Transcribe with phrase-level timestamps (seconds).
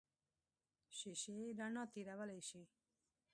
[0.97, 2.61] شیشې رڼا تېرولی شي.